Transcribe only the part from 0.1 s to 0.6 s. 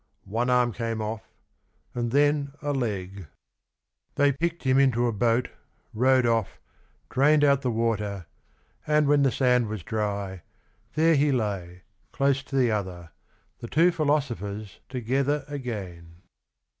One